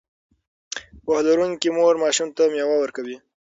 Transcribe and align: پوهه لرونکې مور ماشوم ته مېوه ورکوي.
پوهه 1.03 1.21
لرونکې 1.27 1.69
مور 1.77 1.93
ماشوم 2.03 2.29
ته 2.35 2.43
مېوه 2.53 2.75
ورکوي. 2.79 3.17